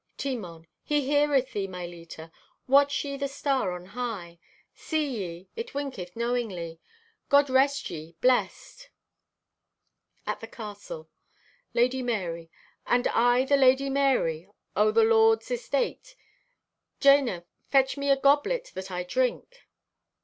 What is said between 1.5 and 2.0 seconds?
thee, my